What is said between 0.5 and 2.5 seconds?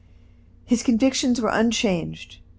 His convictions were unchanged.